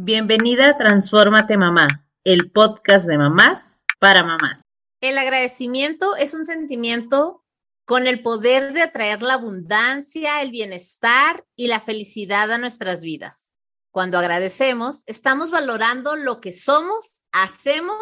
Bienvenida 0.00 0.68
a 0.68 0.78
Transfórmate 0.78 1.56
Mamá, 1.56 2.06
el 2.22 2.52
podcast 2.52 3.08
de 3.08 3.18
mamás 3.18 3.84
para 3.98 4.22
mamás. 4.22 4.62
El 5.00 5.18
agradecimiento 5.18 6.14
es 6.14 6.34
un 6.34 6.44
sentimiento 6.44 7.44
con 7.84 8.06
el 8.06 8.22
poder 8.22 8.74
de 8.74 8.82
atraer 8.82 9.22
la 9.22 9.34
abundancia, 9.34 10.40
el 10.40 10.52
bienestar 10.52 11.44
y 11.56 11.66
la 11.66 11.80
felicidad 11.80 12.52
a 12.52 12.58
nuestras 12.58 13.02
vidas. 13.02 13.56
Cuando 13.90 14.18
agradecemos, 14.18 15.02
estamos 15.06 15.50
valorando 15.50 16.14
lo 16.14 16.40
que 16.40 16.52
somos, 16.52 17.24
hacemos 17.32 17.98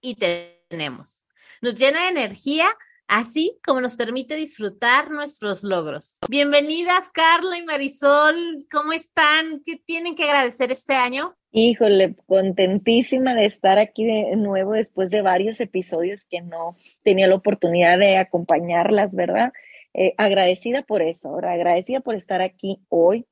y 0.00 0.16
tenemos. 0.16 1.26
Nos 1.60 1.76
llena 1.76 2.02
de 2.02 2.08
energía 2.08 2.76
así 3.08 3.58
como 3.64 3.80
nos 3.80 3.96
permite 3.96 4.36
disfrutar 4.36 5.10
nuestros 5.10 5.64
logros. 5.64 6.18
Bienvenidas, 6.28 7.08
Carla 7.10 7.58
y 7.58 7.64
Marisol. 7.64 8.66
¿Cómo 8.70 8.92
están? 8.92 9.62
¿Qué 9.64 9.76
tienen 9.76 10.14
que 10.14 10.24
agradecer 10.24 10.72
este 10.72 10.94
año? 10.94 11.36
Híjole, 11.52 12.16
contentísima 12.26 13.34
de 13.34 13.46
estar 13.46 13.78
aquí 13.78 14.04
de 14.04 14.36
nuevo 14.36 14.72
después 14.72 15.10
de 15.10 15.22
varios 15.22 15.60
episodios 15.60 16.26
que 16.26 16.42
no 16.42 16.76
tenía 17.02 17.28
la 17.28 17.36
oportunidad 17.36 17.98
de 17.98 18.16
acompañarlas, 18.16 19.14
¿verdad? 19.14 19.52
Eh, 19.94 20.14
agradecida 20.18 20.82
por 20.82 21.00
eso, 21.00 21.34
agradecida 21.36 22.00
por 22.00 22.14
estar 22.14 22.42
aquí 22.42 22.82
hoy, 22.88 23.26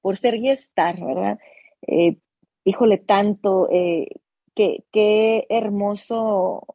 por 0.00 0.16
ser 0.16 0.36
y 0.36 0.48
estar, 0.48 0.98
¿verdad? 0.98 1.38
Eh, 1.86 2.16
híjole, 2.64 2.98
tanto, 2.98 3.68
eh, 3.70 4.08
qué 4.54 5.46
hermoso 5.50 6.66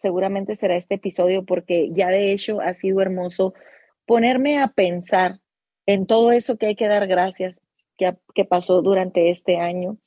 seguramente 0.00 0.56
será 0.56 0.76
este 0.76 0.94
episodio 0.94 1.44
porque 1.44 1.90
ya 1.92 2.08
de 2.08 2.32
hecho 2.32 2.60
ha 2.60 2.72
sido 2.74 3.00
hermoso 3.00 3.54
ponerme 4.06 4.58
a 4.58 4.68
pensar 4.68 5.40
en 5.86 6.06
todo 6.06 6.32
eso 6.32 6.56
que 6.56 6.66
hay 6.66 6.74
que 6.74 6.88
dar 6.88 7.06
gracias 7.06 7.60
que, 7.96 8.16
que 8.34 8.44
pasó 8.44 8.82
durante 8.82 9.30
este 9.30 9.58
año. 9.58 9.98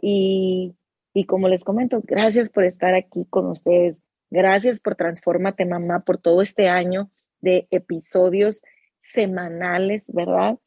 Y, 0.00 0.74
y 1.12 1.24
como 1.24 1.48
les 1.48 1.64
comento, 1.64 2.02
gracias 2.04 2.50
por 2.50 2.64
estar 2.64 2.94
aquí 2.94 3.24
con 3.30 3.46
ustedes. 3.46 3.96
Gracias 4.30 4.80
por 4.80 4.96
Transformate 4.96 5.64
Mamá, 5.64 6.00
por 6.00 6.18
todo 6.18 6.42
este 6.42 6.68
año 6.68 7.10
de 7.40 7.66
episodios 7.70 8.62
semanales, 8.98 10.04
¿verdad? 10.08 10.58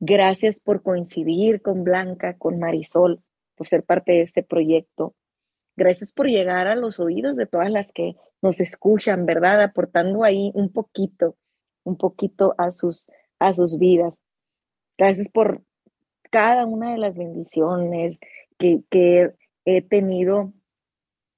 Gracias 0.00 0.60
por 0.60 0.82
coincidir 0.82 1.62
con 1.62 1.84
Blanca, 1.84 2.36
con 2.36 2.58
Marisol, 2.58 3.22
por 3.54 3.66
ser 3.66 3.84
parte 3.84 4.12
de 4.12 4.22
este 4.22 4.42
proyecto. 4.42 5.14
Gracias 5.80 6.12
por 6.12 6.26
llegar 6.26 6.66
a 6.66 6.74
los 6.74 7.00
oídos 7.00 7.36
de 7.36 7.46
todas 7.46 7.70
las 7.70 7.90
que 7.90 8.14
nos 8.42 8.60
escuchan, 8.60 9.24
¿verdad? 9.24 9.62
Aportando 9.62 10.24
ahí 10.24 10.52
un 10.54 10.70
poquito, 10.70 11.38
un 11.84 11.96
poquito 11.96 12.54
a 12.58 12.70
sus, 12.70 13.08
a 13.38 13.54
sus 13.54 13.78
vidas. 13.78 14.14
Gracias 14.98 15.30
por 15.30 15.62
cada 16.30 16.66
una 16.66 16.92
de 16.92 16.98
las 16.98 17.16
bendiciones 17.16 18.20
que, 18.58 18.82
que 18.90 19.32
he 19.64 19.80
tenido 19.80 20.52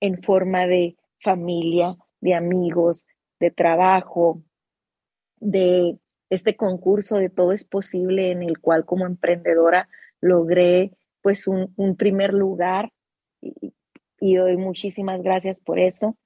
en 0.00 0.20
forma 0.24 0.66
de 0.66 0.96
familia, 1.20 1.96
de 2.20 2.34
amigos, 2.34 3.06
de 3.38 3.52
trabajo, 3.52 4.42
de 5.36 6.00
este 6.30 6.56
concurso 6.56 7.14
de 7.18 7.30
Todo 7.30 7.52
es 7.52 7.62
Posible 7.62 8.32
en 8.32 8.42
el 8.42 8.58
cual 8.58 8.86
como 8.86 9.06
emprendedora 9.06 9.88
logré 10.20 10.90
pues 11.20 11.46
un, 11.46 11.72
un 11.76 11.94
primer 11.94 12.34
lugar 12.34 12.92
y 14.22 14.36
doy 14.36 14.56
muchísimas 14.56 15.20
gracias 15.20 15.58
por 15.58 15.80
eso. 15.80 16.16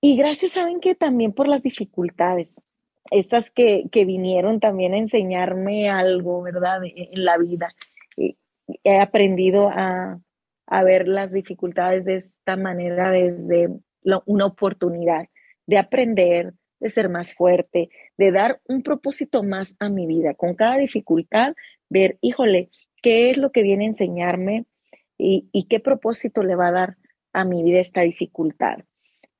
Y 0.00 0.16
gracias, 0.16 0.52
saben 0.52 0.78
que 0.78 0.94
también 0.94 1.32
por 1.32 1.48
las 1.48 1.64
dificultades, 1.64 2.54
esas 3.10 3.50
que, 3.50 3.86
que 3.90 4.04
vinieron 4.04 4.60
también 4.60 4.94
a 4.94 4.98
enseñarme 4.98 5.88
algo, 5.88 6.42
¿verdad? 6.42 6.80
En 6.84 7.24
la 7.24 7.38
vida. 7.38 7.74
He 8.84 9.00
aprendido 9.00 9.68
a, 9.68 10.20
a 10.66 10.84
ver 10.84 11.08
las 11.08 11.32
dificultades 11.32 12.04
de 12.04 12.16
esta 12.16 12.56
manera 12.56 13.10
desde 13.10 13.70
una 14.24 14.46
oportunidad 14.46 15.26
de 15.66 15.78
aprender, 15.78 16.54
de 16.78 16.88
ser 16.88 17.08
más 17.08 17.34
fuerte, 17.34 17.88
de 18.16 18.30
dar 18.30 18.60
un 18.68 18.84
propósito 18.84 19.42
más 19.42 19.74
a 19.80 19.88
mi 19.88 20.06
vida. 20.06 20.34
Con 20.34 20.54
cada 20.54 20.76
dificultad, 20.76 21.54
ver, 21.88 22.16
híjole, 22.20 22.70
¿qué 23.02 23.30
es 23.30 23.38
lo 23.38 23.50
que 23.50 23.64
viene 23.64 23.86
a 23.86 23.88
enseñarme? 23.88 24.66
Y, 25.18 25.66
qué 25.68 25.80
propósito 25.80 26.42
le 26.42 26.56
va 26.56 26.68
a 26.68 26.72
dar 26.72 26.96
a 27.32 27.44
mi 27.44 27.62
vida 27.62 27.80
esta 27.80 28.02
dificultad. 28.02 28.78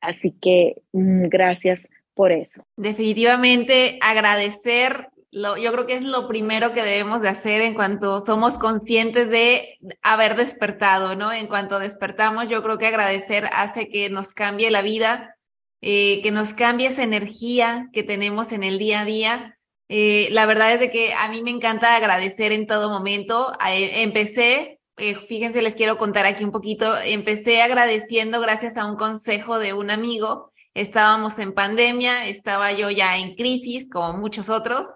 Así 0.01 0.33
que 0.33 0.83
mm, 0.93 1.29
gracias 1.29 1.89
por 2.15 2.33
eso. 2.33 2.67
Definitivamente 2.77 3.99
agradecer, 4.01 5.09
lo, 5.31 5.57
yo 5.57 5.73
creo 5.73 5.87
que 5.87 5.95
es 5.95 6.05
lo 6.05 6.29
primero 6.29 6.73
que 6.73 6.83
debemos 6.83 7.23
de 7.23 7.29
hacer 7.29 7.61
en 7.61 7.75
cuanto 7.75 8.21
somos 8.21 8.59
conscientes 8.59 9.29
de 9.29 9.79
haber 10.03 10.37
despertado, 10.37 11.17
¿no? 11.17 11.33
En 11.33 11.49
cuanto 11.49 11.79
despertamos, 11.79 12.49
yo 12.49 12.63
creo 12.63 12.79
que 12.79 12.87
agradecer 12.87 13.49
hace 13.53 13.89
que 13.89 14.11
nos 14.11 14.33
cambie 14.33 14.71
la 14.71 14.83
vida, 14.83 15.37
eh, 15.81 16.23
que 16.23 16.31
nos 16.31 16.55
cambie 16.55 16.89
esa 16.89 17.03
energía 17.03 17.89
que 17.93 18.03
tenemos 18.03 18.53
en 18.53 18.63
el 18.63 18.79
día 18.79 19.01
a 19.01 19.05
día. 19.05 19.59
Eh, 19.89 20.29
la 20.31 20.47
verdad 20.47 20.73
es 20.73 20.81
de 20.81 20.91
que 20.91 21.13
a 21.13 21.29
mí 21.29 21.43
me 21.43 21.51
encanta 21.51 21.97
agradecer 21.97 22.53
en 22.53 22.67
todo 22.67 22.89
momento. 22.89 23.53
Eh, 23.69 24.03
empecé 24.03 24.81
eh, 24.97 25.15
fíjense, 25.17 25.63
les 25.63 25.75
quiero 25.75 25.99
contar 25.99 26.27
aquí 26.27 26.45
un 26.45 26.53
poquito. 26.53 26.97
Empecé 27.05 27.63
agradeciendo 27.63 28.41
gracias 28.41 28.77
a 28.77 28.87
un 28.87 28.97
consejo 28.97 29.59
de 29.59 29.73
un 29.73 29.91
amigo. 29.91 30.51
Estábamos 30.75 31.39
en 31.39 31.53
pandemia, 31.53 32.27
estaba 32.27 32.73
yo 32.73 32.91
ya 32.91 33.19
en 33.19 33.35
crisis, 33.37 33.89
como 33.89 34.19
muchos 34.19 34.49
otros, 34.49 34.87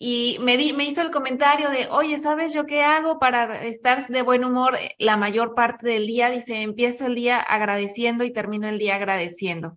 y 0.00 0.38
me, 0.40 0.56
di, 0.56 0.72
me 0.72 0.84
hizo 0.84 1.02
el 1.02 1.10
comentario 1.10 1.70
de, 1.70 1.88
oye, 1.90 2.18
¿sabes 2.18 2.52
yo 2.52 2.66
qué 2.66 2.82
hago 2.82 3.18
para 3.18 3.64
estar 3.64 4.06
de 4.06 4.22
buen 4.22 4.44
humor 4.44 4.76
la 4.98 5.16
mayor 5.16 5.54
parte 5.54 5.88
del 5.88 6.06
día? 6.06 6.30
Dice, 6.30 6.62
empiezo 6.62 7.06
el 7.06 7.16
día 7.16 7.40
agradeciendo 7.40 8.22
y 8.22 8.32
termino 8.32 8.68
el 8.68 8.78
día 8.78 8.94
agradeciendo. 8.94 9.76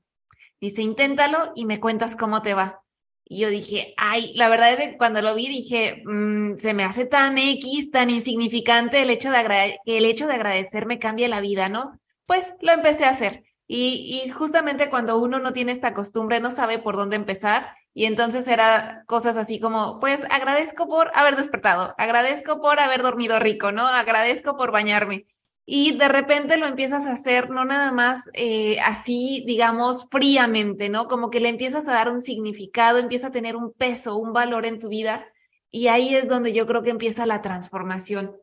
Dice, 0.59 0.83
inténtalo 0.83 1.51
y 1.55 1.65
me 1.65 1.79
cuentas 1.79 2.15
cómo 2.15 2.43
te 2.43 2.53
va. 2.53 2.80
Y 3.33 3.37
yo 3.39 3.49
dije, 3.49 3.93
ay, 3.95 4.33
la 4.35 4.49
verdad 4.49 4.73
es 4.73 4.89
que 4.89 4.97
cuando 4.97 5.21
lo 5.21 5.33
vi 5.33 5.47
dije, 5.47 6.03
mm, 6.05 6.57
se 6.57 6.73
me 6.73 6.83
hace 6.83 7.05
tan 7.05 7.37
X, 7.37 7.89
tan 7.89 8.09
insignificante 8.09 9.01
el 9.01 9.09
hecho 9.09 9.31
de 9.31 9.77
que 9.85 9.97
el 9.97 10.03
hecho 10.03 10.27
de 10.27 10.33
agradecer 10.33 10.85
me 10.85 10.99
cambie 10.99 11.29
la 11.29 11.39
vida, 11.39 11.69
¿no? 11.69 11.97
Pues 12.25 12.55
lo 12.59 12.73
empecé 12.73 13.05
a 13.05 13.11
hacer. 13.11 13.45
Y, 13.67 14.21
y 14.25 14.29
justamente 14.31 14.89
cuando 14.89 15.17
uno 15.17 15.39
no 15.39 15.53
tiene 15.53 15.71
esta 15.71 15.93
costumbre, 15.93 16.41
no 16.41 16.51
sabe 16.51 16.77
por 16.77 16.97
dónde 16.97 17.15
empezar. 17.15 17.73
Y 17.93 18.03
entonces 18.03 18.49
era 18.49 19.05
cosas 19.07 19.37
así 19.37 19.61
como, 19.61 20.01
pues 20.01 20.25
agradezco 20.29 20.89
por 20.89 21.09
haber 21.13 21.37
despertado, 21.37 21.95
agradezco 21.97 22.59
por 22.59 22.81
haber 22.81 23.01
dormido 23.01 23.39
rico, 23.39 23.71
¿no? 23.71 23.87
Agradezco 23.87 24.57
por 24.57 24.71
bañarme 24.71 25.25
y 25.65 25.97
de 25.97 26.07
repente 26.07 26.57
lo 26.57 26.67
empiezas 26.67 27.05
a 27.05 27.13
hacer 27.13 27.49
no 27.49 27.65
nada 27.65 27.91
más 27.91 28.29
eh, 28.33 28.79
así, 28.81 29.43
digamos, 29.45 30.07
fríamente, 30.09 30.89
¿no? 30.89 31.07
Como 31.07 31.29
que 31.29 31.39
le 31.39 31.49
empiezas 31.49 31.87
a 31.87 31.93
dar 31.93 32.09
un 32.09 32.21
significado, 32.21 32.97
empieza 32.97 33.27
a 33.27 33.31
tener 33.31 33.55
un 33.55 33.71
peso, 33.71 34.17
un 34.17 34.33
valor 34.33 34.65
en 34.65 34.79
tu 34.79 34.89
vida 34.89 35.25
y 35.69 35.87
ahí 35.87 36.15
es 36.15 36.27
donde 36.27 36.53
yo 36.53 36.67
creo 36.67 36.83
que 36.83 36.89
empieza 36.89 37.25
la 37.25 37.41
transformación. 37.41 38.35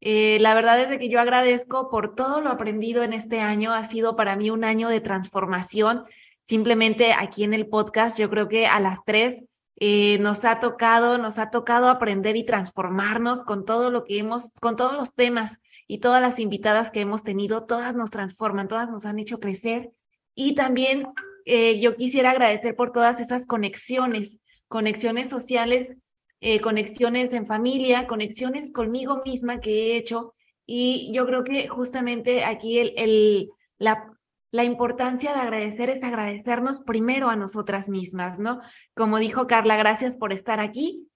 Eh, 0.00 0.38
la 0.40 0.54
verdad 0.54 0.80
es 0.80 0.90
de 0.90 0.98
que 0.98 1.08
yo 1.08 1.20
agradezco 1.20 1.88
por 1.88 2.14
todo 2.14 2.42
lo 2.42 2.50
aprendido 2.50 3.02
en 3.02 3.14
este 3.14 3.40
año, 3.40 3.72
ha 3.72 3.88
sido 3.88 4.16
para 4.16 4.36
mí 4.36 4.50
un 4.50 4.64
año 4.64 4.88
de 4.88 5.00
transformación. 5.00 6.04
Simplemente 6.44 7.14
aquí 7.14 7.44
en 7.44 7.54
el 7.54 7.66
podcast, 7.66 8.18
yo 8.18 8.28
creo 8.28 8.48
que 8.48 8.66
a 8.66 8.80
las 8.80 8.98
tres 9.06 9.38
eh, 9.76 10.18
nos 10.18 10.44
ha 10.44 10.60
tocado, 10.60 11.16
nos 11.16 11.38
ha 11.38 11.48
tocado 11.48 11.88
aprender 11.88 12.36
y 12.36 12.44
transformarnos 12.44 13.44
con 13.44 13.64
todo 13.64 13.90
lo 13.90 14.04
que 14.04 14.18
hemos, 14.18 14.50
con 14.60 14.76
todos 14.76 14.92
los 14.92 15.14
temas 15.14 15.58
y 15.86 15.98
todas 15.98 16.20
las 16.20 16.38
invitadas 16.38 16.90
que 16.90 17.00
hemos 17.00 17.22
tenido, 17.22 17.66
todas 17.66 17.94
nos 17.94 18.10
transforman, 18.10 18.68
todas 18.68 18.90
nos 18.90 19.04
han 19.04 19.18
hecho 19.18 19.38
crecer. 19.38 19.92
Y 20.34 20.54
también 20.54 21.06
eh, 21.44 21.78
yo 21.80 21.96
quisiera 21.96 22.30
agradecer 22.30 22.74
por 22.74 22.90
todas 22.90 23.20
esas 23.20 23.46
conexiones, 23.46 24.40
conexiones 24.68 25.28
sociales, 25.28 25.92
eh, 26.40 26.60
conexiones 26.60 27.32
en 27.32 27.46
familia, 27.46 28.06
conexiones 28.06 28.70
conmigo 28.70 29.22
misma 29.24 29.60
que 29.60 29.70
he 29.70 29.96
hecho. 29.96 30.34
Y 30.66 31.10
yo 31.12 31.26
creo 31.26 31.44
que 31.44 31.68
justamente 31.68 32.44
aquí 32.44 32.78
el, 32.78 33.50
la, 33.78 34.10
la 34.50 34.64
importancia 34.64 35.34
de 35.34 35.40
agradecer 35.40 35.90
es 35.90 36.02
agradecernos 36.02 36.80
primero 36.80 37.28
a 37.28 37.36
nosotras 37.36 37.88
mismas, 37.88 38.38
¿no? 38.38 38.60
Como 38.94 39.18
dijo 39.18 39.46
Carla, 39.46 39.76
gracias 39.76 40.16
por 40.16 40.32
estar 40.32 40.60
aquí, 40.60 41.08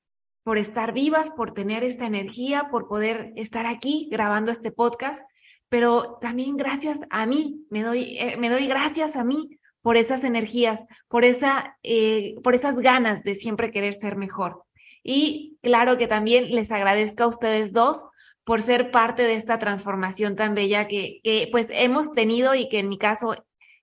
por 0.48 0.56
estar 0.56 0.94
vivas, 0.94 1.28
por 1.28 1.52
tener 1.52 1.84
esta 1.84 2.06
energía, 2.06 2.68
por 2.70 2.88
poder 2.88 3.34
estar 3.36 3.66
aquí 3.66 4.08
grabando 4.10 4.50
este 4.50 4.72
podcast, 4.72 5.20
pero 5.68 6.16
también 6.22 6.56
gracias 6.56 7.00
a 7.10 7.26
mí, 7.26 7.66
me 7.68 7.82
doy, 7.82 8.16
eh, 8.18 8.38
me 8.38 8.48
doy 8.48 8.66
gracias 8.66 9.16
a 9.16 9.24
mí 9.24 9.58
por 9.82 9.98
esas 9.98 10.24
energías, 10.24 10.86
por, 11.06 11.26
esa, 11.26 11.76
eh, 11.82 12.34
por 12.42 12.54
esas 12.54 12.76
ganas 12.76 13.24
de 13.24 13.34
siempre 13.34 13.70
querer 13.70 13.92
ser 13.92 14.16
mejor. 14.16 14.62
Y 15.02 15.58
claro 15.60 15.98
que 15.98 16.06
también 16.06 16.48
les 16.48 16.72
agradezco 16.72 17.24
a 17.24 17.28
ustedes 17.28 17.74
dos 17.74 18.06
por 18.42 18.62
ser 18.62 18.90
parte 18.90 19.24
de 19.24 19.34
esta 19.34 19.58
transformación 19.58 20.34
tan 20.34 20.54
bella 20.54 20.88
que, 20.88 21.20
que 21.22 21.50
pues 21.52 21.68
hemos 21.72 22.10
tenido 22.12 22.54
y 22.54 22.70
que 22.70 22.78
en 22.78 22.88
mi 22.88 22.96
caso 22.96 23.34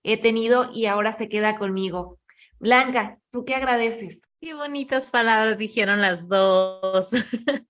he 0.02 0.18
tenido 0.18 0.72
y 0.74 0.88
ahora 0.88 1.14
se 1.14 1.30
queda 1.30 1.60
conmigo. 1.60 2.18
Blanca, 2.58 3.20
¿tú 3.30 3.46
qué 3.46 3.54
agradeces? 3.54 4.22
Qué 4.46 4.54
bonitas 4.54 5.10
palabras 5.10 5.58
dijeron 5.58 6.02
las 6.02 6.28
dos. 6.28 7.10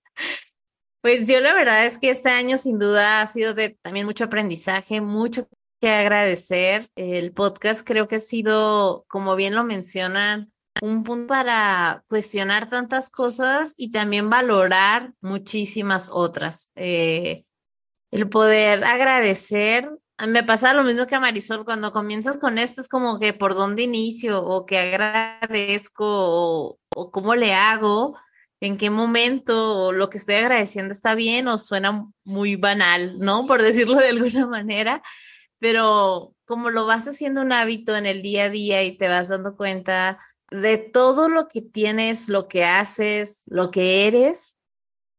Pues 1.00 1.26
yo 1.26 1.40
la 1.40 1.54
verdad 1.54 1.86
es 1.86 1.98
que 1.98 2.10
este 2.10 2.30
año 2.30 2.58
sin 2.58 2.80
duda 2.80 3.20
ha 3.20 3.26
sido 3.28 3.54
de 3.54 3.70
también 3.80 4.06
mucho 4.06 4.24
aprendizaje, 4.24 5.00
mucho 5.00 5.48
que 5.80 5.88
agradecer. 5.88 6.82
El 6.96 7.32
podcast 7.32 7.86
creo 7.86 8.08
que 8.08 8.16
ha 8.16 8.18
sido, 8.18 9.04
como 9.06 9.36
bien 9.36 9.54
lo 9.54 9.62
mencionan, 9.62 10.52
un 10.82 11.04
punto 11.04 11.28
para 11.28 12.04
cuestionar 12.08 12.68
tantas 12.68 13.08
cosas 13.08 13.72
y 13.76 13.92
también 13.92 14.28
valorar 14.28 15.14
muchísimas 15.20 16.10
otras. 16.12 16.70
Eh, 16.74 17.44
el 18.10 18.28
poder 18.28 18.82
agradecer. 18.82 19.88
Me 20.24 20.42
pasa 20.42 20.72
lo 20.72 20.82
mismo 20.82 21.06
que 21.06 21.14
a 21.14 21.20
Marisol, 21.20 21.66
cuando 21.66 21.92
comienzas 21.92 22.38
con 22.38 22.58
esto 22.58 22.80
es 22.80 22.88
como 22.88 23.18
que 23.18 23.34
por 23.34 23.54
dónde 23.54 23.82
inicio 23.82 24.42
o 24.42 24.64
que 24.64 24.78
agradezco 24.78 26.78
o, 26.88 27.10
cómo 27.10 27.34
le 27.34 27.52
hago, 27.52 28.16
en 28.60 28.78
qué 28.78 28.88
momento 28.88 29.86
o 29.86 29.92
lo 29.92 30.08
que 30.08 30.16
estoy 30.16 30.36
agradeciendo 30.36 30.94
está 30.94 31.14
bien 31.14 31.48
o 31.48 31.58
suena 31.58 32.06
muy 32.24 32.56
banal, 32.56 33.18
¿no? 33.18 33.46
Por 33.46 33.62
decirlo 33.62 33.98
de 33.98 34.08
alguna 34.08 34.46
manera, 34.62 35.02
pero 35.58 36.34
como 36.46 36.70
lo 36.70 36.86
vas 36.86 37.06
haciendo 37.06 37.42
un 37.42 37.52
hábito 37.52 37.94
en 37.96 38.06
el 38.06 38.22
día 38.22 38.44
a 38.44 38.50
día 38.50 38.84
y 38.84 38.96
te 38.96 39.08
vas 39.08 39.28
dando 39.28 39.56
cuenta 39.56 40.18
de 40.50 40.78
todo 40.78 41.28
lo 41.28 41.48
que 41.48 41.60
tienes, 41.60 42.30
lo 42.30 42.48
que 42.48 42.64
haces, 42.64 43.42
lo 43.46 43.70
que 43.70 44.06
eres, 44.06 44.56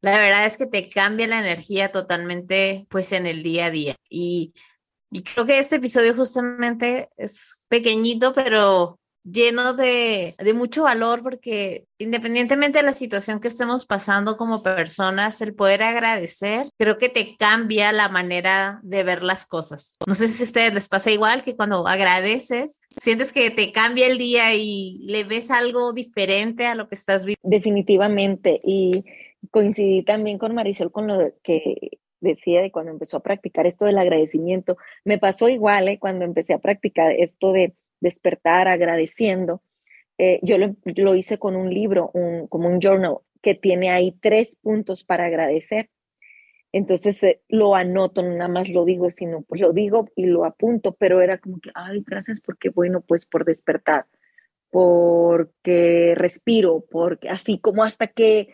la 0.02 0.18
verdad 0.18 0.46
es 0.46 0.58
que 0.58 0.68
te 0.68 0.90
cambia 0.90 1.28
la 1.28 1.40
energía 1.40 1.92
totalmente, 1.92 2.86
pues, 2.90 3.12
en 3.12 3.26
el 3.26 3.44
día 3.44 3.66
a 3.66 3.72
día. 3.72 3.96
Y, 4.10 4.54
y 5.12 5.24
creo 5.24 5.46
que 5.46 5.60
este 5.60 5.78
episodio 5.78 6.16
justamente 6.16 7.10
es 7.18 7.62
pequeñito, 7.70 8.34
pero 8.34 9.00
lleno 9.30 9.74
de, 9.74 10.36
de, 10.38 10.54
mucho 10.54 10.84
valor 10.84 11.22
porque 11.22 11.86
independientemente 11.98 12.80
de 12.80 12.86
la 12.86 12.94
situación 12.94 13.40
que 13.40 13.50
estemos 13.50 13.86
pasando 13.86 14.38
como 14.38 14.64
personas, 14.64 15.42
el 15.42 15.54
poder 15.54 15.84
agradecer 15.84 16.68
creo 16.78 16.98
que 16.98 17.10
te 17.10 17.36
cambia 17.36 17.92
la 17.92 18.10
manera 18.10 18.80
de 18.84 19.04
ver 19.04 19.24
las 19.24 19.46
cosas. 19.46 19.98
No 20.06 20.14
sé 20.14 20.30
si 20.30 20.44
a 20.44 20.46
ustedes 20.46 20.74
les 20.74 20.88
pasa 20.88 21.12
igual 21.12 21.44
que 21.44 21.56
cuando 21.56 21.88
agradeces, 21.88 22.80
sientes 23.02 23.32
que 23.32 23.52
te 23.52 23.72
cambia 23.72 24.08
el 24.08 24.18
día 24.18 24.54
y 24.54 25.00
le 25.00 25.24
ves 25.24 25.52
algo 25.52 25.92
diferente 25.92 26.66
a 26.66 26.76
lo 26.76 26.88
que 26.88 26.96
estás 26.96 27.26
viviendo. 27.26 27.42
Definitivamente. 27.44 28.62
Y 28.64 29.04
coincidí 29.52 30.04
también 30.04 30.38
con 30.38 30.56
Marisol 30.56 30.92
con 30.92 31.08
lo 31.08 31.34
que 31.44 32.00
decía 32.20 32.62
de 32.62 32.72
cuando 32.72 32.92
empezó 32.92 33.18
a 33.18 33.24
practicar 33.24 33.66
esto 33.66 33.86
del 33.86 33.98
agradecimiento. 33.98 34.78
Me 35.04 35.18
pasó 35.18 35.50
igual 35.50 35.88
¿eh? 35.88 36.00
cuando 36.00 36.26
empecé 36.26 36.54
a 36.54 36.60
practicar 36.60 37.12
esto 37.12 37.52
de 37.52 37.74
despertar 38.00 38.68
agradeciendo. 38.68 39.62
Eh, 40.18 40.40
yo 40.42 40.58
lo, 40.58 41.16
hice 41.16 41.38
con 41.38 41.56
un 41.56 41.74
libro, 41.74 42.10
un, 42.14 42.48
como 42.48 42.70
un 42.70 42.80
journal, 42.80 43.18
que 43.42 43.54
tiene 43.54 43.90
ahí 43.90 44.14
tres 44.20 44.56
puntos 44.56 45.04
para 45.04 45.26
agradecer. 45.26 45.90
Entonces 46.72 47.22
eh, 47.24 47.42
lo 47.48 47.76
anoto, 47.76 48.24
no 48.24 48.36
nada 48.36 48.50
más 48.50 48.70
lo 48.70 48.84
digo, 48.84 49.10
sino 49.10 49.42
pues 49.44 49.62
lo 49.62 49.74
digo 49.74 50.10
y 50.16 50.26
lo 50.26 50.46
apunto, 50.46 50.94
pero 50.94 51.22
era 51.22 51.38
como 51.38 51.60
que, 51.60 51.72
ay, 51.74 52.04
gracias 52.06 52.42
porque, 52.42 52.70
bueno, 52.70 53.02
pues 53.02 53.26
por 53.26 53.46
despertar, 53.46 54.06
porque 54.70 56.14
respiro, 56.16 56.84
porque 56.92 57.30
así 57.30 57.60
como 57.60 57.84
hasta 57.84 58.08
que, 58.08 58.50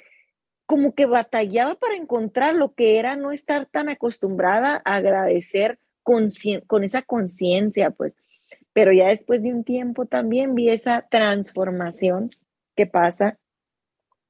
como 0.65 0.95
que 0.95 1.05
batallaba 1.05 1.75
para 1.75 1.95
encontrar 1.95 2.55
lo 2.55 2.73
que 2.73 2.99
era 2.99 3.15
no 3.15 3.31
estar 3.31 3.65
tan 3.65 3.89
acostumbrada 3.89 4.81
a 4.85 4.95
agradecer 4.95 5.79
con, 6.03 6.27
con 6.67 6.83
esa 6.83 7.01
conciencia, 7.01 7.91
pues 7.91 8.15
pero 8.73 8.91
ya 8.91 9.09
después 9.09 9.43
de 9.43 9.53
un 9.53 9.63
tiempo 9.63 10.07
también 10.07 10.55
vi 10.55 10.69
esa 10.69 11.07
transformación 11.09 12.31
que 12.75 12.87
pasa 12.87 13.37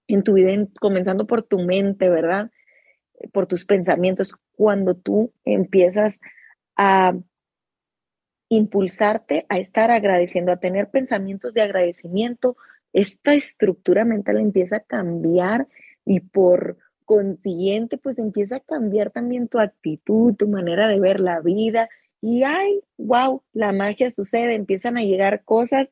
en 0.07 0.23
tu 0.23 0.33
vida, 0.33 0.51
comenzando 0.79 1.25
por 1.25 1.43
tu 1.43 1.59
mente, 1.59 2.09
¿verdad? 2.09 2.51
Por 3.31 3.47
tus 3.47 3.65
pensamientos, 3.65 4.35
cuando 4.55 4.95
tú 4.95 5.31
empiezas 5.45 6.19
a 6.75 7.13
impulsarte 8.49 9.45
a 9.47 9.59
estar 9.59 9.91
agradeciendo, 9.91 10.51
a 10.51 10.59
tener 10.59 10.89
pensamientos 10.89 11.53
de 11.53 11.61
agradecimiento, 11.61 12.57
esta 12.91 13.33
estructura 13.33 14.03
mental 14.03 14.37
empieza 14.37 14.77
a 14.77 14.81
cambiar 14.81 15.67
y 16.05 16.19
por 16.19 16.77
consiguiente, 17.05 17.97
pues 17.97 18.19
empieza 18.19 18.57
a 18.57 18.59
cambiar 18.61 19.11
también 19.11 19.47
tu 19.47 19.59
actitud, 19.59 20.35
tu 20.35 20.47
manera 20.47 20.87
de 20.87 20.99
ver 20.99 21.19
la 21.19 21.41
vida, 21.41 21.89
y 22.21 22.43
ay, 22.43 22.81
wow, 22.97 23.43
la 23.51 23.73
magia 23.73 24.09
sucede, 24.09 24.55
empiezan 24.55 24.97
a 24.97 25.01
llegar 25.01 25.43
cosas 25.43 25.89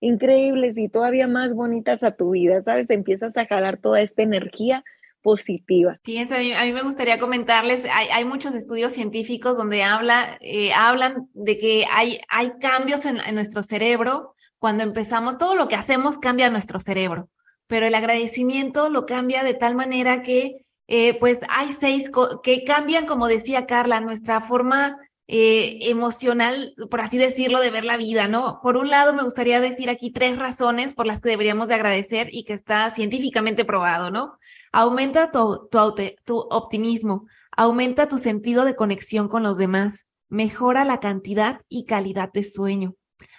increíbles 0.00 0.76
y 0.76 0.88
todavía 0.88 1.26
más 1.26 1.54
bonitas 1.54 2.02
a 2.02 2.12
tu 2.12 2.30
vida, 2.30 2.62
¿sabes? 2.62 2.90
Empiezas 2.90 3.36
a 3.36 3.46
jalar 3.46 3.78
toda 3.78 4.00
esta 4.02 4.22
energía 4.22 4.84
positiva. 5.22 5.98
Fíjense, 6.04 6.54
a 6.54 6.64
mí, 6.64 6.72
me 6.72 6.82
gustaría 6.82 7.18
comentarles, 7.18 7.84
hay, 7.90 8.24
muchos 8.24 8.54
estudios 8.54 8.92
científicos 8.92 9.56
donde 9.56 9.82
habla, 9.82 10.38
eh, 10.40 10.72
hablan 10.72 11.28
de 11.34 11.58
que 11.58 11.84
hay, 11.90 12.20
hay 12.28 12.52
cambios 12.60 13.04
en, 13.04 13.18
nuestro 13.34 13.62
cerebro 13.62 14.34
cuando 14.58 14.82
empezamos, 14.82 15.38
todo 15.38 15.54
lo 15.54 15.68
que 15.68 15.76
hacemos 15.76 16.18
cambia 16.18 16.50
nuestro 16.50 16.78
cerebro, 16.78 17.30
pero 17.70 17.86
el 17.86 17.94
agradecimiento 17.94 18.90
lo 18.90 19.06
cambia 19.06 19.44
de 19.44 19.54
tal 19.54 19.76
manera 19.76 20.24
que, 20.24 20.66
eh, 20.88 21.16
pues, 21.20 21.38
hay 21.48 21.72
seis 21.78 22.10
que 22.42 22.64
cambian, 22.64 23.06
como 23.06 23.28
decía 23.28 23.64
Carla, 23.64 24.00
nuestra 24.00 24.40
forma 24.40 24.98
eh, 25.28 25.78
emocional, 25.88 26.74
por 26.90 27.00
así 27.00 27.16
decirlo, 27.16 27.60
de 27.60 27.70
ver 27.70 27.84
la 27.84 27.96
vida, 27.96 28.26
¿no? 28.26 28.58
Por 28.64 28.76
un 28.76 28.90
lado, 28.90 29.12
me 29.12 29.22
gustaría 29.22 29.60
decir 29.60 29.88
aquí 29.88 30.10
tres 30.10 30.36
razones 30.36 30.94
por 30.94 31.06
las 31.06 31.20
que 31.20 31.28
deberíamos 31.28 31.68
de 31.68 31.74
agradecer 31.74 32.28
y 32.32 32.42
que 32.42 32.54
está 32.54 32.90
científicamente 32.90 33.64
probado, 33.64 34.10
¿no? 34.10 34.36
Aumenta 34.72 35.30
tu, 35.30 36.36
optimismo, 36.50 37.28
aumenta 37.56 38.08
tu 38.08 38.18
sentido 38.18 38.64
de 38.64 38.74
conexión 38.74 39.28
con 39.28 39.44
los 39.44 39.56
demás, 39.56 40.06
mejora 40.28 40.84
la 40.84 40.98
cantidad 40.98 41.60
y 41.68 41.84
calidad 41.84 42.32
de 42.32 42.42
sueño, 42.42 42.96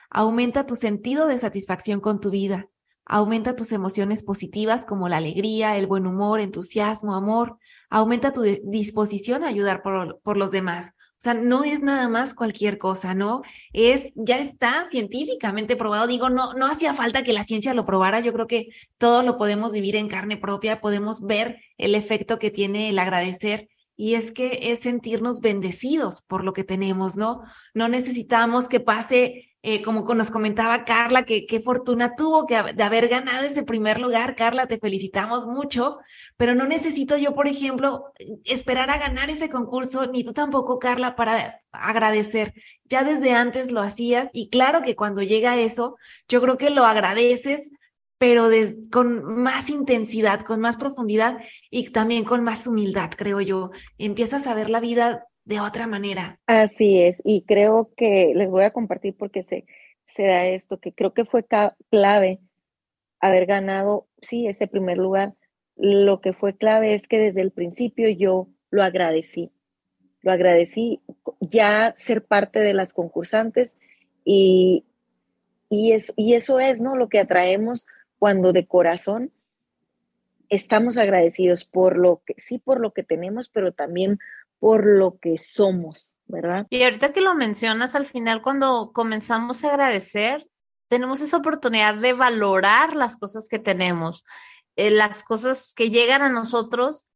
aumenta 0.09 0.65
tu 0.65 0.77
sentido 0.77 1.27
de 1.27 1.37
satisfacción 1.37 1.99
con 1.99 2.21
tu 2.21 2.29
vida, 2.29 2.69
aumenta 3.05 3.55
tus 3.55 3.71
emociones 3.71 4.23
positivas 4.23 4.85
como 4.85 5.09
la 5.09 5.17
alegría, 5.17 5.77
el 5.77 5.87
buen 5.87 6.07
humor, 6.07 6.39
entusiasmo, 6.39 7.15
amor, 7.15 7.57
aumenta 7.89 8.33
tu 8.33 8.41
disposición 8.41 9.43
a 9.43 9.47
ayudar 9.47 9.81
por, 9.81 10.19
por 10.21 10.37
los 10.37 10.51
demás. 10.51 10.93
O 11.21 11.23
sea, 11.23 11.35
no 11.35 11.63
es 11.63 11.81
nada 11.81 12.09
más 12.09 12.33
cualquier 12.33 12.79
cosa, 12.79 13.13
¿no? 13.13 13.43
Es, 13.73 14.11
ya 14.15 14.39
está 14.39 14.87
científicamente 14.89 15.75
probado. 15.75 16.07
Digo, 16.07 16.31
no, 16.31 16.55
no 16.55 16.65
hacía 16.65 16.95
falta 16.95 17.21
que 17.21 17.31
la 17.31 17.43
ciencia 17.43 17.75
lo 17.75 17.85
probara. 17.85 18.21
Yo 18.21 18.33
creo 18.33 18.47
que 18.47 18.69
todo 18.97 19.21
lo 19.21 19.37
podemos 19.37 19.71
vivir 19.71 19.95
en 19.95 20.07
carne 20.07 20.35
propia, 20.35 20.81
podemos 20.81 21.21
ver 21.21 21.61
el 21.77 21.93
efecto 21.93 22.39
que 22.39 22.49
tiene 22.49 22.89
el 22.89 22.97
agradecer. 22.97 23.69
Y 24.01 24.15
es 24.15 24.31
que 24.31 24.71
es 24.71 24.79
sentirnos 24.79 25.41
bendecidos 25.41 26.23
por 26.23 26.43
lo 26.43 26.53
que 26.53 26.63
tenemos, 26.63 27.17
¿no? 27.17 27.43
No 27.75 27.87
necesitamos 27.87 28.67
que 28.67 28.79
pase 28.79 29.51
eh, 29.61 29.83
como 29.83 30.01
nos 30.15 30.31
comentaba 30.31 30.85
Carla, 30.85 31.21
que 31.23 31.45
qué 31.45 31.59
fortuna 31.59 32.15
tuvo 32.15 32.47
que, 32.47 32.55
de 32.73 32.81
haber 32.81 33.07
ganado 33.07 33.45
ese 33.45 33.61
primer 33.61 33.99
lugar. 34.01 34.35
Carla, 34.35 34.65
te 34.65 34.79
felicitamos 34.79 35.45
mucho, 35.45 35.99
pero 36.35 36.55
no 36.55 36.65
necesito 36.65 37.15
yo, 37.15 37.35
por 37.35 37.47
ejemplo, 37.47 38.11
esperar 38.43 38.89
a 38.89 38.97
ganar 38.97 39.29
ese 39.29 39.49
concurso, 39.51 40.07
ni 40.07 40.23
tú 40.23 40.33
tampoco, 40.33 40.79
Carla, 40.79 41.15
para 41.15 41.61
agradecer. 41.71 42.55
Ya 42.85 43.03
desde 43.03 43.33
antes 43.33 43.71
lo 43.71 43.81
hacías 43.81 44.31
y 44.33 44.49
claro 44.49 44.81
que 44.81 44.95
cuando 44.95 45.21
llega 45.21 45.59
eso, 45.59 45.95
yo 46.27 46.41
creo 46.41 46.57
que 46.57 46.71
lo 46.71 46.85
agradeces, 46.85 47.71
pero 48.21 48.49
con 48.91 49.41
más 49.41 49.71
intensidad, 49.71 50.41
con 50.41 50.61
más 50.61 50.77
profundidad 50.77 51.39
y 51.71 51.89
también 51.89 52.23
con 52.23 52.43
más 52.43 52.67
humildad, 52.67 53.09
creo 53.17 53.41
yo. 53.41 53.71
Empiezas 53.97 54.45
a 54.45 54.53
ver 54.53 54.69
la 54.69 54.79
vida 54.79 55.25
de 55.43 55.59
otra 55.59 55.87
manera. 55.87 56.39
Así 56.45 57.01
es, 57.01 57.19
y 57.25 57.45
creo 57.47 57.91
que 57.97 58.33
les 58.35 58.47
voy 58.51 58.63
a 58.63 58.73
compartir 58.73 59.17
porque 59.17 59.41
se, 59.41 59.65
se 60.05 60.27
da 60.27 60.45
esto, 60.45 60.79
que 60.79 60.93
creo 60.93 61.15
que 61.15 61.25
fue 61.25 61.47
clave 61.89 62.41
haber 63.19 63.47
ganado, 63.47 64.07
sí, 64.21 64.45
ese 64.45 64.67
primer 64.67 64.99
lugar. 64.99 65.33
Lo 65.75 66.21
que 66.21 66.33
fue 66.33 66.55
clave 66.55 66.93
es 66.93 67.07
que 67.07 67.17
desde 67.17 67.41
el 67.41 67.49
principio 67.49 68.07
yo 68.07 68.49
lo 68.69 68.83
agradecí, 68.83 69.51
lo 70.21 70.31
agradecí 70.31 71.01
ya 71.39 71.95
ser 71.97 72.23
parte 72.23 72.59
de 72.59 72.75
las 72.75 72.93
concursantes 72.93 73.79
y, 74.23 74.85
y, 75.71 75.93
es, 75.93 76.13
y 76.15 76.35
eso 76.35 76.59
es, 76.59 76.81
¿no? 76.81 76.95
Lo 76.95 77.09
que 77.09 77.17
atraemos 77.17 77.87
cuando 78.21 78.53
de 78.53 78.67
corazón 78.67 79.33
estamos 80.47 80.99
agradecidos 80.99 81.65
por 81.65 81.97
lo 81.97 82.21
que, 82.23 82.35
sí, 82.37 82.59
por 82.59 82.79
lo 82.79 82.93
que 82.93 83.01
tenemos, 83.01 83.49
pero 83.49 83.73
también 83.73 84.19
por 84.59 84.85
lo 84.85 85.17
que 85.17 85.39
somos, 85.39 86.15
¿verdad? 86.27 86.67
Y 86.69 86.83
ahorita 86.83 87.13
que 87.13 87.21
lo 87.21 87.33
mencionas, 87.33 87.95
al 87.95 88.05
final 88.05 88.43
cuando 88.43 88.91
comenzamos 88.93 89.63
a 89.63 89.69
agradecer, 89.69 90.47
tenemos 90.87 91.21
esa 91.21 91.37
oportunidad 91.37 91.95
de 91.95 92.13
valorar 92.13 92.95
las 92.95 93.17
cosas 93.17 93.49
que 93.49 93.57
tenemos, 93.57 94.23
eh, 94.75 94.91
las 94.91 95.23
cosas 95.23 95.73
que 95.73 95.89
llegan 95.89 96.21
a 96.21 96.29
nosotros, 96.29 97.07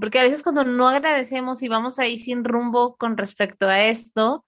porque 0.00 0.18
a 0.18 0.24
veces 0.24 0.42
cuando 0.42 0.64
no 0.64 0.88
agradecemos 0.88 1.62
y 1.62 1.68
vamos 1.68 2.00
ahí 2.00 2.18
sin 2.18 2.42
rumbo 2.42 2.96
con 2.96 3.16
respecto 3.16 3.68
a 3.68 3.84
esto, 3.84 4.44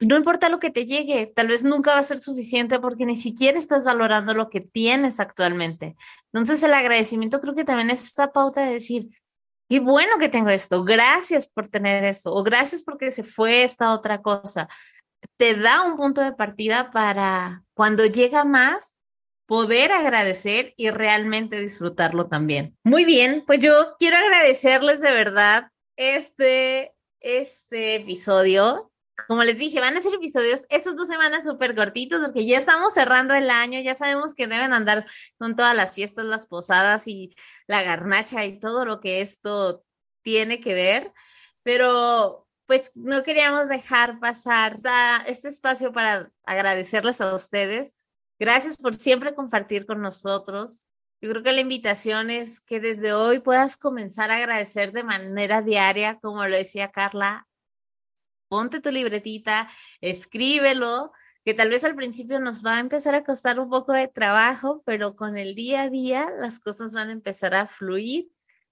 no 0.00 0.16
importa 0.16 0.48
lo 0.48 0.58
que 0.58 0.70
te 0.70 0.86
llegue, 0.86 1.32
tal 1.34 1.48
vez 1.48 1.64
nunca 1.64 1.94
va 1.94 2.00
a 2.00 2.04
ser 2.04 2.18
suficiente 2.18 2.78
porque 2.78 3.06
ni 3.06 3.16
siquiera 3.16 3.58
estás 3.58 3.84
valorando 3.84 4.34
lo 4.34 4.50
que 4.50 4.60
tienes 4.60 5.20
actualmente. 5.20 5.96
Entonces 6.32 6.62
el 6.62 6.74
agradecimiento 6.74 7.40
creo 7.40 7.54
que 7.54 7.64
también 7.64 7.90
es 7.90 8.04
esta 8.04 8.32
pauta 8.32 8.62
de 8.62 8.74
decir, 8.74 9.08
qué 9.68 9.80
bueno 9.80 10.18
que 10.18 10.28
tengo 10.28 10.50
esto, 10.50 10.84
gracias 10.84 11.46
por 11.46 11.68
tener 11.68 12.04
esto, 12.04 12.32
o 12.34 12.42
gracias 12.42 12.82
porque 12.82 13.10
se 13.10 13.22
fue 13.22 13.62
esta 13.62 13.92
otra 13.92 14.22
cosa. 14.22 14.68
Te 15.38 15.54
da 15.54 15.82
un 15.82 15.96
punto 15.96 16.20
de 16.20 16.32
partida 16.32 16.90
para 16.90 17.64
cuando 17.74 18.04
llega 18.04 18.44
más, 18.44 18.96
poder 19.46 19.92
agradecer 19.92 20.74
y 20.76 20.90
realmente 20.90 21.60
disfrutarlo 21.60 22.26
también. 22.26 22.76
Muy 22.82 23.04
bien, 23.04 23.44
pues 23.46 23.60
yo 23.60 23.94
quiero 23.98 24.16
agradecerles 24.16 25.00
de 25.00 25.12
verdad 25.12 25.70
este, 25.96 26.94
este 27.20 27.96
episodio. 27.96 28.90
Como 29.26 29.44
les 29.44 29.58
dije, 29.58 29.80
van 29.80 29.96
a 29.96 30.02
ser 30.02 30.14
episodios 30.14 30.64
estas 30.68 30.94
dos 30.94 31.08
semanas 31.08 31.42
súper 31.44 31.74
cortitos 31.74 32.20
porque 32.20 32.44
ya 32.44 32.58
estamos 32.58 32.94
cerrando 32.94 33.34
el 33.34 33.50
año, 33.50 33.80
ya 33.80 33.96
sabemos 33.96 34.34
que 34.34 34.46
deben 34.46 34.72
andar 34.72 35.06
con 35.38 35.56
todas 35.56 35.74
las 35.74 35.94
fiestas, 35.94 36.26
las 36.26 36.46
posadas 36.46 37.08
y 37.08 37.34
la 37.66 37.82
garnacha 37.82 38.44
y 38.44 38.60
todo 38.60 38.84
lo 38.84 39.00
que 39.00 39.22
esto 39.22 39.84
tiene 40.22 40.60
que 40.60 40.74
ver, 40.74 41.12
pero 41.62 42.46
pues 42.66 42.90
no 42.94 43.22
queríamos 43.22 43.68
dejar 43.68 44.18
pasar 44.20 44.80
este 45.26 45.48
espacio 45.48 45.92
para 45.92 46.30
agradecerles 46.44 47.20
a 47.20 47.34
ustedes. 47.34 47.94
Gracias 48.38 48.76
por 48.76 48.94
siempre 48.94 49.34
compartir 49.34 49.86
con 49.86 50.02
nosotros. 50.02 50.86
Yo 51.20 51.30
creo 51.30 51.42
que 51.42 51.52
la 51.52 51.60
invitación 51.60 52.30
es 52.30 52.60
que 52.60 52.80
desde 52.80 53.14
hoy 53.14 53.38
puedas 53.38 53.76
comenzar 53.76 54.30
a 54.30 54.36
agradecer 54.36 54.92
de 54.92 55.04
manera 55.04 55.62
diaria, 55.62 56.18
como 56.20 56.46
lo 56.46 56.56
decía 56.56 56.90
Carla. 56.90 57.45
Ponte 58.48 58.80
tu 58.80 58.90
libretita, 58.90 59.68
escríbelo, 60.00 61.12
que 61.44 61.54
tal 61.54 61.70
vez 61.70 61.84
al 61.84 61.94
principio 61.94 62.40
nos 62.40 62.64
va 62.64 62.76
a 62.76 62.80
empezar 62.80 63.14
a 63.14 63.24
costar 63.24 63.60
un 63.60 63.70
poco 63.70 63.92
de 63.92 64.08
trabajo, 64.08 64.82
pero 64.84 65.14
con 65.14 65.36
el 65.36 65.54
día 65.54 65.82
a 65.82 65.90
día 65.90 66.28
las 66.40 66.58
cosas 66.58 66.92
van 66.92 67.08
a 67.08 67.12
empezar 67.12 67.54
a 67.54 67.66
fluir 67.66 68.28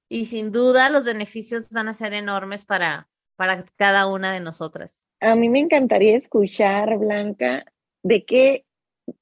y 0.09 0.27
sin 0.27 0.53
duda 0.53 0.91
los 0.91 1.05
beneficios 1.05 1.71
van 1.71 1.89
a 1.89 1.95
ser 1.95 2.13
enormes 2.15 2.65
para, 2.65 3.09
para 3.37 3.65
cada 3.77 4.07
una 4.07 4.33
de 4.33 4.41
nosotras. 4.41 5.07
A 5.21 5.35
mí 5.35 5.49
me 5.49 5.61
encantaría 5.61 6.17
escuchar, 6.17 6.99
Blanca, 6.99 7.65
de 8.03 8.25
qué 8.25 8.65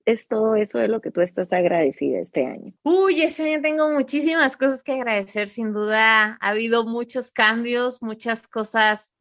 es 0.05 0.29
todo 0.29 0.57
eso 0.57 0.79
de 0.79 0.89
lo 0.89 1.01
que 1.01 1.11
tú 1.11 1.21
estás 1.21 1.53
agradecida 1.53 2.19
este 2.19 2.47
año? 2.47 2.73
Uy, 2.83 3.23
este 3.23 3.53
año 3.53 3.63
tengo 3.63 3.91
muchísimas 3.91 4.57
cosas 4.57 4.83
que 4.83 4.93
agradecer, 4.93 5.49
sin 5.49 5.73
duda. 5.73 6.39
Ha 6.41 6.49
habido 6.49 6.85
muchos 6.85 7.33
cambios, 7.33 8.03
muchas 8.03 8.47
cosas, 8.49 9.13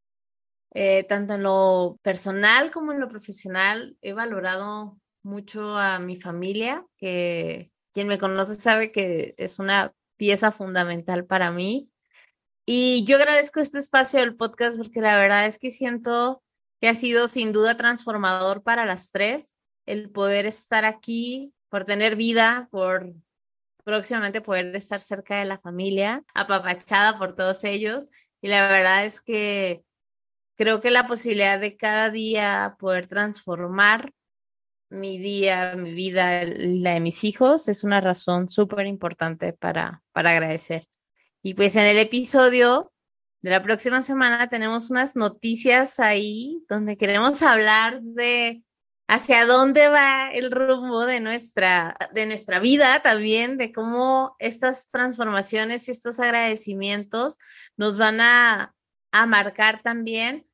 eh, 0.73 1.03
tanto 1.03 1.33
en 1.33 1.43
lo 1.43 1.99
personal 2.01 2.71
como 2.71 2.91
en 2.91 2.99
lo 2.99 3.09
profesional. 3.09 3.97
He 4.01 4.13
valorado 4.13 4.97
mucho 5.23 5.77
a 5.77 5.99
mi 5.99 6.15
familia, 6.15 6.85
que 6.97 7.71
quien 7.93 8.07
me 8.07 8.17
conoce 8.17 8.55
sabe 8.55 8.91
que 8.91 9.35
es 9.37 9.59
una 9.59 9.93
pieza 10.17 10.51
fundamental 10.51 11.25
para 11.25 11.51
mí. 11.51 11.89
Y 12.65 13.03
yo 13.05 13.17
agradezco 13.17 13.59
este 13.59 13.79
espacio 13.79 14.19
del 14.19 14.35
podcast 14.35 14.77
porque 14.77 15.01
la 15.01 15.17
verdad 15.17 15.45
es 15.45 15.59
que 15.59 15.71
siento 15.71 16.43
que 16.79 16.89
ha 16.89 16.95
sido 16.95 17.27
sin 17.27 17.53
duda 17.53 17.77
transformador 17.77 18.63
para 18.63 18.85
las 18.85 19.11
tres 19.11 19.55
el 19.85 20.09
poder 20.09 20.45
estar 20.45 20.85
aquí, 20.85 21.53
por 21.69 21.85
tener 21.85 22.15
vida, 22.15 22.69
por 22.71 23.13
próximamente 23.83 24.41
poder 24.41 24.75
estar 24.75 24.99
cerca 24.99 25.39
de 25.39 25.45
la 25.45 25.57
familia, 25.57 26.23
apapachada 26.33 27.17
por 27.17 27.33
todos 27.33 27.63
ellos. 27.63 28.09
Y 28.41 28.47
la 28.47 28.67
verdad 28.67 29.05
es 29.05 29.21
que 29.21 29.83
creo 30.55 30.81
que 30.81 30.91
la 30.91 31.07
posibilidad 31.07 31.59
de 31.59 31.77
cada 31.77 32.09
día 32.09 32.75
poder 32.79 33.07
transformar 33.07 34.13
mi 34.89 35.17
día, 35.17 35.75
mi 35.77 35.93
vida, 35.93 36.43
la 36.43 36.93
de 36.95 36.99
mis 36.99 37.23
hijos, 37.23 37.67
es 37.69 37.83
una 37.83 38.01
razón 38.01 38.49
súper 38.49 38.87
importante 38.87 39.53
para, 39.53 40.03
para 40.11 40.31
agradecer. 40.31 40.87
Y 41.41 41.53
pues 41.53 41.75
en 41.75 41.85
el 41.85 41.97
episodio 41.97 42.91
de 43.41 43.49
la 43.49 43.61
próxima 43.63 44.01
semana 44.01 44.49
tenemos 44.49 44.91
unas 44.91 45.15
noticias 45.15 45.99
ahí 45.99 46.63
donde 46.69 46.97
queremos 46.97 47.41
hablar 47.41 48.01
de 48.01 48.63
hacia 49.07 49.45
dónde 49.45 49.89
va 49.89 50.29
el 50.31 50.51
rumbo 50.51 51.05
de 51.05 51.19
nuestra, 51.19 51.97
de 52.13 52.25
nuestra 52.25 52.59
vida 52.59 53.01
también, 53.01 53.57
de 53.57 53.73
cómo 53.73 54.35
estas 54.39 54.89
transformaciones 54.89 55.87
y 55.87 55.91
estos 55.91 56.19
agradecimientos 56.19 57.37
nos 57.75 57.97
van 57.97 58.21
a, 58.21 58.73
a 59.11 59.25
marcar 59.25 59.81
también 59.81 60.47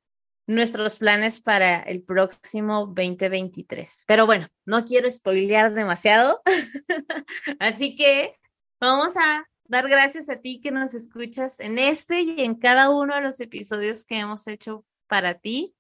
nuestros 0.47 0.97
planes 0.97 1.41
para 1.41 1.81
el 1.81 2.01
próximo 2.01 2.87
2023. 2.87 4.05
Pero 4.07 4.25
bueno, 4.25 4.47
no 4.65 4.85
quiero 4.85 5.11
spoilear 5.11 5.73
demasiado, 5.73 6.41
así 7.59 7.95
que 7.95 8.39
vamos 8.79 9.15
a 9.17 9.47
dar 9.65 9.89
gracias 9.89 10.29
a 10.29 10.39
ti 10.39 10.61
que 10.61 10.71
nos 10.71 10.93
escuchas 10.93 11.59
en 11.59 11.77
este 11.77 12.21
y 12.21 12.43
en 12.43 12.55
cada 12.55 12.89
uno 12.89 13.15
de 13.15 13.21
los 13.21 13.39
episodios 13.41 14.05
que 14.05 14.19
hemos 14.19 14.47
hecho 14.47 14.85
para 15.07 15.35
ti. 15.35 15.75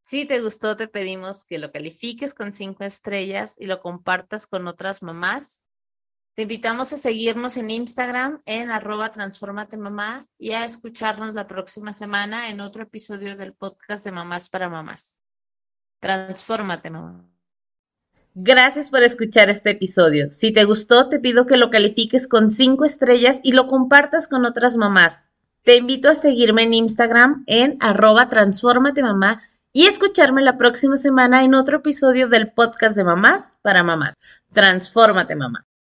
Si 0.00 0.24
te 0.24 0.40
gustó, 0.40 0.74
te 0.76 0.88
pedimos 0.88 1.44
que 1.44 1.58
lo 1.58 1.70
califiques 1.70 2.32
con 2.32 2.54
cinco 2.54 2.84
estrellas 2.84 3.56
y 3.58 3.66
lo 3.66 3.80
compartas 3.80 4.46
con 4.46 4.66
otras 4.66 5.02
mamás. 5.02 5.62
Te 6.38 6.42
invitamos 6.42 6.92
a 6.92 6.96
seguirnos 6.96 7.56
en 7.56 7.68
Instagram 7.68 8.40
en 8.46 8.70
arroba 8.70 9.10
mamá 9.76 10.28
y 10.38 10.52
a 10.52 10.64
escucharnos 10.64 11.34
la 11.34 11.48
próxima 11.48 11.92
semana 11.92 12.48
en 12.48 12.60
otro 12.60 12.84
episodio 12.84 13.34
del 13.34 13.54
podcast 13.54 14.04
de 14.04 14.12
Mamás 14.12 14.48
para 14.48 14.68
Mamás. 14.68 15.18
Transfórmate, 15.98 16.90
mamá. 16.90 17.24
Gracias 18.36 18.88
por 18.88 19.02
escuchar 19.02 19.50
este 19.50 19.70
episodio. 19.70 20.30
Si 20.30 20.52
te 20.52 20.62
gustó, 20.62 21.08
te 21.08 21.18
pido 21.18 21.44
que 21.44 21.56
lo 21.56 21.70
califiques 21.70 22.28
con 22.28 22.52
cinco 22.52 22.84
estrellas 22.84 23.40
y 23.42 23.50
lo 23.50 23.66
compartas 23.66 24.28
con 24.28 24.44
otras 24.44 24.76
mamás. 24.76 25.30
Te 25.64 25.76
invito 25.76 26.08
a 26.08 26.14
seguirme 26.14 26.62
en 26.62 26.74
Instagram 26.74 27.42
en 27.48 27.76
arroba 27.80 28.30
mamá 29.02 29.42
y 29.72 29.86
escucharme 29.88 30.42
la 30.42 30.56
próxima 30.56 30.98
semana 30.98 31.42
en 31.42 31.56
otro 31.56 31.78
episodio 31.78 32.28
del 32.28 32.52
podcast 32.52 32.94
de 32.94 33.02
Mamás 33.02 33.58
para 33.60 33.82
Mamás. 33.82 34.14
Transfórmate, 34.52 35.34
mamá. 35.34 35.67